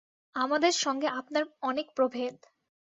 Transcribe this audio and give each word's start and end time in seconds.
আমাদের 0.35 0.73
সঙ্গে 0.77 1.07
আপনার 1.19 1.43
অনেক 1.61 1.87
প্রভেদ। 1.95 2.35